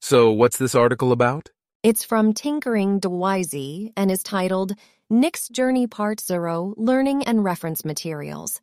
So, 0.01 0.31
what's 0.31 0.57
this 0.57 0.75
article 0.75 1.13
about? 1.13 1.51
It's 1.83 2.05
from 2.05 2.33
tinkering.xyz 2.33 3.93
and 3.97 4.11
is 4.11 4.23
titled 4.23 4.73
Nix 5.11 5.49
Journey 5.49 5.87
Part 5.87 6.21
Zero 6.21 6.75
Learning 6.79 7.23
and 7.25 7.45
Reference 7.45 7.85
Materials. 7.85 8.63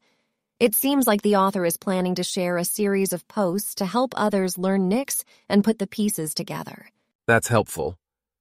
It 0.60 0.74
seems 0.74 1.06
like 1.06 1.22
the 1.22 1.36
author 1.36 1.64
is 1.64 1.78
planning 1.78 2.16
to 2.16 2.24
share 2.24 2.58
a 2.58 2.66
series 2.66 3.14
of 3.14 3.28
posts 3.28 3.76
to 3.76 3.86
help 3.86 4.14
others 4.18 4.58
learn 4.58 4.90
Nix 4.90 5.24
and 5.48 5.64
put 5.64 5.78
the 5.78 5.86
pieces 5.86 6.34
together. 6.34 6.90
That's 7.28 7.50
helpful. 7.50 8.00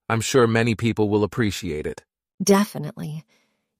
I'm 0.09 0.23
sure 0.23 0.47
many 0.47 0.75
people 0.75 1.11
will 1.11 1.23
appreciate 1.23 1.87
it. 1.87 2.03
Definitely. 2.43 3.25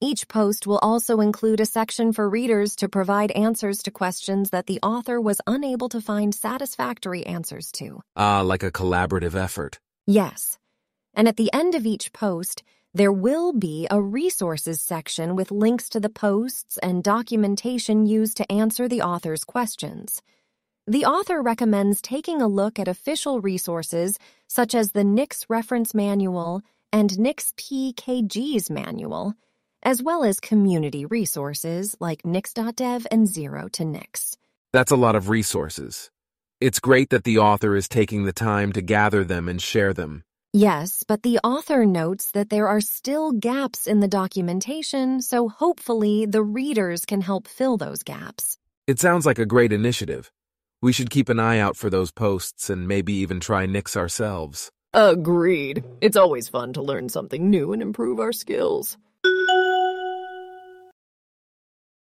Each 0.01 0.29
post 0.29 0.67
will 0.67 0.79
also 0.79 1.21
include 1.21 1.61
a 1.61 1.67
section 1.67 2.13
for 2.13 2.29
readers 2.29 2.77
to 2.77 2.89
provide 2.89 3.31
answers 3.31 3.79
to 3.85 3.91
questions 3.91 4.51
that 4.51 4.67
the 4.67 4.81
author 4.83 5.21
was 5.21 5.41
unable 5.47 5.89
to 5.89 6.01
find 6.01 6.35
satisfactory 6.35 7.25
answers 7.27 7.73
to. 7.73 8.01
Ah, 8.15 8.43
like 8.43 8.63
a 8.63 8.71
collaborative 8.71 9.35
effort. 9.35 9.81
Yes 10.07 10.59
and 11.17 11.27
at 11.27 11.37
the 11.37 11.53
end 11.53 11.75
of 11.75 11.87
each 11.87 12.13
post, 12.13 12.63
there 12.95 13.13
will 13.13 13.53
be 13.53 13.89
a 13.91 14.01
resources 14.01 14.81
section 14.81 15.35
with 15.35 15.51
links 15.51 15.89
to 15.89 15.99
the 15.99 16.11
posts 16.11 16.79
and 16.79 17.03
documentation 17.03 18.07
used 18.07 18.37
to 18.37 18.53
answer 18.53 18.87
the 18.87 19.03
author's 19.03 19.43
questions. 19.43 20.23
The 20.87 21.07
author 21.07 21.43
recommends 21.43 22.01
taking 22.01 22.41
a 22.41 22.47
look 22.47 22.79
at 22.79 22.87
official 22.87 23.41
resources 23.41 24.19
such 24.47 24.75
as 24.75 24.93
the 24.93 25.05
Nix 25.05 25.47
Reference 25.49 25.95
Manual 25.95 26.63
and 26.93 27.11
Nixpkgs 27.11 28.71
Manual, 28.71 29.35
as 29.87 30.03
well 30.03 30.25
as 30.25 30.41
community 30.41 31.07
resources 31.07 31.97
like 32.01 32.27
Nix.dev 32.27 33.07
and 33.09 33.29
Zero 33.29 33.69
to 33.69 33.85
Nix. 33.85 34.37
That's 34.73 34.91
a 34.91 34.97
lot 34.97 35.15
of 35.15 35.29
resources. 35.29 36.11
It's 36.61 36.81
great 36.81 37.11
that 37.11 37.23
the 37.23 37.39
author 37.39 37.77
is 37.77 37.89
taking 37.89 38.25
the 38.25 38.33
time 38.33 38.73
to 38.73 38.83
gather 38.83 39.23
them 39.23 39.49
and 39.49 39.63
share 39.63 39.95
them. 39.95 40.25
Yes, 40.53 41.05
but 41.07 41.23
the 41.23 41.39
author 41.45 41.87
notes 41.87 42.33
that 42.33 42.51
there 42.51 42.67
are 42.67 42.81
still 42.81 43.31
gaps 43.31 43.87
in 43.87 44.01
the 44.01 44.09
documentation, 44.09 45.23
so 45.23 45.49
hopefully 45.49 46.27
the 46.27 46.43
readers 46.43 47.05
can 47.05 47.21
help 47.21 47.47
fill 47.47 47.77
those 47.77 48.03
gaps. 48.03 48.59
It 48.89 48.99
sounds 48.99 49.25
like 49.25 49.39
a 49.39 49.47
great 49.47 49.73
initiative. 49.73 50.33
We 50.83 50.93
should 50.93 51.11
keep 51.11 51.29
an 51.29 51.39
eye 51.39 51.61
out 51.61 51.77
for 51.77 51.91
those 51.91 52.11
posts 52.11 52.71
and 52.71 52.89
maybe 52.89 53.13
even 53.13 53.39
try 53.39 53.67
Nix 53.67 53.97
ourselves. 53.97 54.73
Agreed. 54.95 55.85
It's 56.01 56.17
always 56.17 56.49
fun 56.49 56.73
to 56.73 56.83
learn 56.83 57.09
something 57.09 57.51
new 57.51 57.73
and 57.73 57.83
improve 57.83 58.19
our 58.19 58.33
skills. 58.33 58.97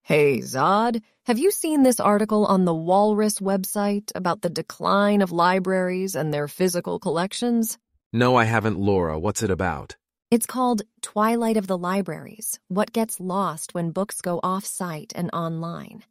Hey, 0.06 0.40
Zod, 0.40 1.02
have 1.28 1.40
you 1.40 1.50
seen 1.50 1.84
this 1.84 1.98
article 1.98 2.46
on 2.46 2.66
the 2.66 2.74
Walrus 2.76 3.40
website 3.40 4.12
about 4.14 4.42
the 4.42 4.50
decline 4.50 5.22
of 5.22 5.32
libraries 5.32 6.14
and 6.14 6.34
their 6.34 6.50
physical 6.50 7.00
collections? 7.00 7.78
No, 8.12 8.36
I 8.36 8.44
haven't, 8.44 8.78
Laura. 8.78 9.18
What's 9.18 9.42
it 9.44 9.50
about? 9.50 9.96
It's 10.30 10.46
called 10.46 10.82
Twilight 11.02 11.56
of 11.56 11.68
the 11.68 11.78
Libraries 11.78 12.60
What 12.68 12.92
Gets 12.92 13.22
Lost 13.22 13.74
When 13.74 13.92
Books 13.92 14.20
Go 14.20 14.42
Off 14.44 14.66
Site 14.66 15.14
and 15.16 15.30
Online. 15.32 16.04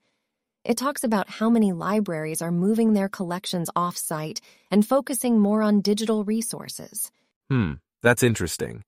It 0.65 0.79
talks 0.79 1.05
about 1.05 1.29
how 1.29 1.51
many 1.51 1.73
libraries 1.73 2.41
are 2.41 2.51
moving 2.51 2.95
their 2.95 3.11
collections 3.11 3.69
off 3.77 3.99
site 3.99 4.41
and 4.71 4.89
focusing 4.89 5.39
more 5.39 5.61
on 5.61 5.83
digital 5.83 6.25
resources. 6.25 7.13
Hmm, 7.51 7.73
that's 8.03 8.23
interesting. 8.23 8.85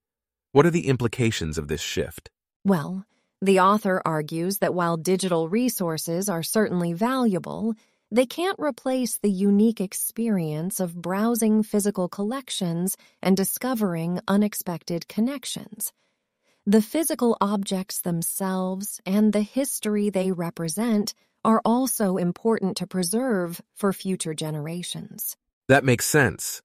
What 0.52 0.64
are 0.64 0.70
the 0.70 0.88
implications 0.88 1.58
of 1.58 1.68
this 1.68 1.82
shift? 1.82 2.30
Well, 2.64 3.04
the 3.44 3.60
author 3.60 4.00
argues 4.06 4.58
that 4.58 4.72
while 4.72 4.96
digital 4.96 5.50
resources 5.50 6.30
are 6.30 6.42
certainly 6.42 6.94
valuable, 6.94 7.74
they 8.10 8.24
can't 8.24 8.58
replace 8.58 9.18
the 9.18 9.30
unique 9.30 9.82
experience 9.82 10.80
of 10.80 11.02
browsing 11.02 11.62
physical 11.62 12.08
collections 12.08 12.96
and 13.20 13.36
discovering 13.36 14.18
unexpected 14.26 15.08
connections. 15.08 15.92
The 16.64 16.80
physical 16.80 17.36
objects 17.38 18.00
themselves 18.00 18.98
and 19.04 19.34
the 19.34 19.42
history 19.42 20.08
they 20.08 20.32
represent 20.32 21.12
are 21.44 21.60
also 21.66 22.16
important 22.16 22.78
to 22.78 22.86
preserve 22.86 23.60
for 23.74 23.92
future 23.92 24.32
generations. 24.32 25.36
That 25.68 25.84
makes 25.84 26.06
sense. 26.06 26.62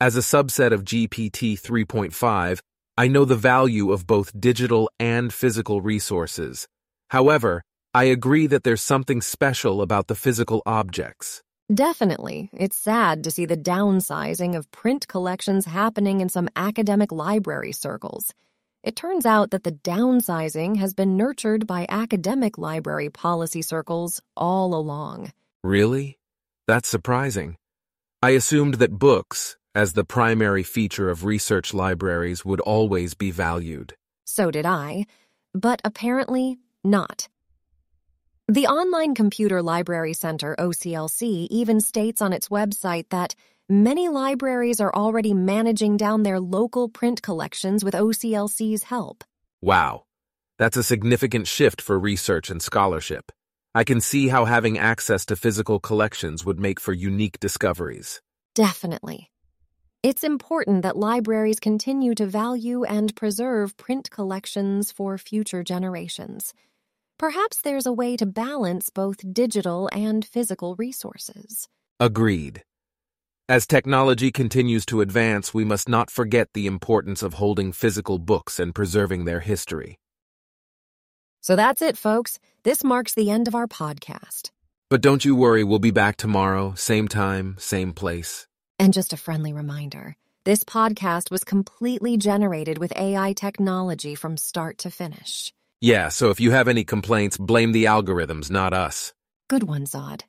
As 0.00 0.16
a 0.16 0.20
subset 0.20 0.72
of 0.72 0.84
GPT 0.84 1.60
3.5, 1.60 2.60
I 2.96 3.08
know 3.08 3.24
the 3.24 3.34
value 3.34 3.90
of 3.90 4.06
both 4.06 4.38
digital 4.38 4.88
and 5.00 5.34
physical 5.34 5.80
resources. 5.80 6.68
However, 7.10 7.64
I 7.92 8.04
agree 8.04 8.46
that 8.46 8.62
there's 8.62 8.82
something 8.82 9.20
special 9.20 9.82
about 9.82 10.06
the 10.06 10.14
physical 10.14 10.62
objects. 10.64 11.42
Definitely, 11.72 12.50
it's 12.52 12.76
sad 12.76 13.24
to 13.24 13.32
see 13.32 13.46
the 13.46 13.56
downsizing 13.56 14.54
of 14.54 14.70
print 14.70 15.08
collections 15.08 15.64
happening 15.64 16.20
in 16.20 16.28
some 16.28 16.48
academic 16.54 17.10
library 17.10 17.72
circles. 17.72 18.32
It 18.84 18.94
turns 18.94 19.26
out 19.26 19.50
that 19.50 19.64
the 19.64 19.72
downsizing 19.72 20.76
has 20.76 20.94
been 20.94 21.16
nurtured 21.16 21.66
by 21.66 21.86
academic 21.88 22.58
library 22.58 23.10
policy 23.10 23.62
circles 23.62 24.20
all 24.36 24.72
along. 24.72 25.32
Really? 25.64 26.18
That's 26.68 26.88
surprising. 26.88 27.56
I 28.22 28.30
assumed 28.30 28.74
that 28.74 28.98
books, 28.98 29.56
as 29.74 29.92
the 29.92 30.04
primary 30.04 30.62
feature 30.62 31.10
of 31.10 31.24
research 31.24 31.74
libraries 31.74 32.44
would 32.44 32.60
always 32.60 33.14
be 33.14 33.30
valued. 33.30 33.94
So 34.24 34.50
did 34.50 34.66
I, 34.66 35.06
but 35.52 35.80
apparently 35.84 36.58
not. 36.82 37.28
The 38.48 38.66
Online 38.66 39.14
Computer 39.14 39.62
Library 39.62 40.12
Center, 40.12 40.54
OCLC, 40.58 41.48
even 41.50 41.80
states 41.80 42.20
on 42.20 42.32
its 42.32 42.50
website 42.50 43.08
that 43.08 43.34
many 43.68 44.08
libraries 44.08 44.80
are 44.80 44.94
already 44.94 45.32
managing 45.32 45.96
down 45.96 46.22
their 46.22 46.38
local 46.38 46.88
print 46.88 47.22
collections 47.22 47.82
with 47.82 47.94
OCLC's 47.94 48.84
help. 48.84 49.24
Wow. 49.62 50.04
That's 50.58 50.76
a 50.76 50.82
significant 50.82 51.48
shift 51.48 51.80
for 51.80 51.98
research 51.98 52.50
and 52.50 52.62
scholarship. 52.62 53.32
I 53.74 53.82
can 53.82 54.00
see 54.00 54.28
how 54.28 54.44
having 54.44 54.78
access 54.78 55.26
to 55.26 55.36
physical 55.36 55.80
collections 55.80 56.44
would 56.44 56.60
make 56.60 56.78
for 56.78 56.92
unique 56.92 57.40
discoveries. 57.40 58.20
Definitely. 58.54 59.30
It's 60.04 60.22
important 60.22 60.82
that 60.82 60.98
libraries 60.98 61.58
continue 61.58 62.14
to 62.16 62.26
value 62.26 62.84
and 62.84 63.16
preserve 63.16 63.74
print 63.78 64.10
collections 64.10 64.92
for 64.92 65.16
future 65.16 65.62
generations. 65.62 66.52
Perhaps 67.18 67.62
there's 67.62 67.86
a 67.86 67.92
way 67.94 68.14
to 68.18 68.26
balance 68.26 68.90
both 68.90 69.32
digital 69.32 69.88
and 69.94 70.22
physical 70.22 70.76
resources. 70.76 71.70
Agreed. 71.98 72.62
As 73.48 73.66
technology 73.66 74.30
continues 74.30 74.84
to 74.86 75.00
advance, 75.00 75.54
we 75.54 75.64
must 75.64 75.88
not 75.88 76.10
forget 76.10 76.48
the 76.52 76.66
importance 76.66 77.22
of 77.22 77.40
holding 77.40 77.72
physical 77.72 78.18
books 78.18 78.60
and 78.60 78.74
preserving 78.74 79.24
their 79.24 79.40
history. 79.40 79.96
So 81.40 81.56
that's 81.56 81.80
it, 81.80 81.96
folks. 81.96 82.38
This 82.62 82.84
marks 82.84 83.14
the 83.14 83.30
end 83.30 83.48
of 83.48 83.54
our 83.54 83.66
podcast. 83.66 84.50
But 84.90 85.00
don't 85.00 85.24
you 85.24 85.34
worry, 85.34 85.64
we'll 85.64 85.78
be 85.78 85.90
back 85.90 86.18
tomorrow, 86.18 86.74
same 86.76 87.08
time, 87.08 87.56
same 87.58 87.94
place. 87.94 88.46
And 88.78 88.92
just 88.92 89.12
a 89.12 89.16
friendly 89.16 89.52
reminder 89.52 90.16
this 90.44 90.62
podcast 90.62 91.30
was 91.30 91.42
completely 91.42 92.18
generated 92.18 92.76
with 92.76 92.92
AI 92.96 93.32
technology 93.32 94.14
from 94.14 94.36
start 94.36 94.78
to 94.78 94.90
finish. 94.90 95.52
Yeah, 95.80 96.08
so 96.10 96.30
if 96.30 96.38
you 96.38 96.50
have 96.50 96.68
any 96.68 96.84
complaints, 96.84 97.38
blame 97.38 97.72
the 97.72 97.84
algorithms, 97.84 98.50
not 98.50 98.74
us. 98.74 99.14
Good 99.48 99.62
one, 99.62 99.84
Zod. 99.84 100.22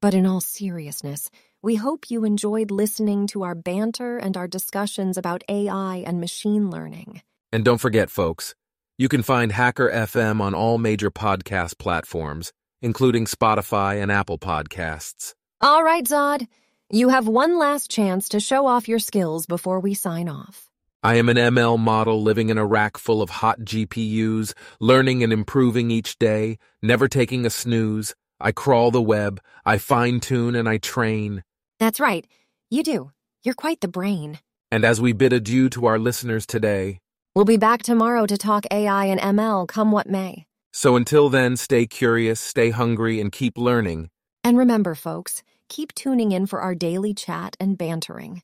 But 0.00 0.14
in 0.14 0.26
all 0.26 0.40
seriousness, 0.40 1.30
we 1.60 1.74
hope 1.74 2.10
you 2.10 2.24
enjoyed 2.24 2.70
listening 2.70 3.26
to 3.28 3.42
our 3.42 3.56
banter 3.56 4.16
and 4.16 4.36
our 4.36 4.46
discussions 4.46 5.16
about 5.16 5.42
AI 5.48 6.04
and 6.06 6.20
machine 6.20 6.70
learning. 6.70 7.22
And 7.52 7.64
don't 7.64 7.78
forget, 7.78 8.10
folks, 8.10 8.54
you 8.96 9.08
can 9.08 9.22
find 9.22 9.52
Hacker 9.52 9.90
FM 9.90 10.40
on 10.40 10.54
all 10.54 10.78
major 10.78 11.10
podcast 11.10 11.78
platforms, 11.78 12.52
including 12.80 13.24
Spotify 13.24 14.00
and 14.00 14.12
Apple 14.12 14.38
Podcasts. 14.38 15.34
All 15.60 15.82
right, 15.82 16.04
Zod. 16.04 16.46
You 16.90 17.10
have 17.10 17.28
one 17.28 17.58
last 17.58 17.90
chance 17.90 18.30
to 18.30 18.40
show 18.40 18.66
off 18.66 18.88
your 18.88 18.98
skills 18.98 19.44
before 19.44 19.78
we 19.78 19.92
sign 19.92 20.26
off. 20.26 20.70
I 21.02 21.16
am 21.16 21.28
an 21.28 21.36
ML 21.36 21.78
model 21.78 22.22
living 22.22 22.48
in 22.48 22.56
a 22.56 22.64
rack 22.64 22.96
full 22.96 23.20
of 23.20 23.28
hot 23.28 23.60
GPUs, 23.60 24.54
learning 24.80 25.22
and 25.22 25.30
improving 25.30 25.90
each 25.90 26.18
day, 26.18 26.56
never 26.82 27.06
taking 27.06 27.44
a 27.44 27.50
snooze. 27.50 28.14
I 28.40 28.52
crawl 28.52 28.90
the 28.90 29.02
web, 29.02 29.38
I 29.66 29.76
fine 29.76 30.20
tune, 30.20 30.54
and 30.54 30.66
I 30.66 30.78
train. 30.78 31.44
That's 31.78 32.00
right. 32.00 32.26
You 32.70 32.82
do. 32.82 33.10
You're 33.42 33.54
quite 33.54 33.82
the 33.82 33.88
brain. 33.88 34.38
And 34.72 34.82
as 34.82 34.98
we 34.98 35.12
bid 35.12 35.34
adieu 35.34 35.68
to 35.70 35.84
our 35.86 35.98
listeners 35.98 36.46
today, 36.46 37.00
We'll 37.34 37.44
be 37.44 37.58
back 37.58 37.82
tomorrow 37.82 38.24
to 38.24 38.38
talk 38.38 38.64
AI 38.70 39.04
and 39.04 39.20
ML 39.20 39.68
come 39.68 39.92
what 39.92 40.08
may. 40.08 40.46
so 40.72 40.96
until 40.96 41.28
then, 41.28 41.56
stay 41.58 41.86
curious, 41.86 42.40
stay 42.40 42.70
hungry, 42.70 43.20
and 43.20 43.30
keep 43.30 43.58
learning. 43.58 44.08
And 44.42 44.56
remember, 44.56 44.94
folks, 44.94 45.42
keep 45.68 45.94
tuning 45.94 46.32
in 46.32 46.46
for 46.46 46.60
our 46.60 46.74
daily 46.74 47.14
chat 47.14 47.56
and 47.60 47.78
bantering. 47.78 48.42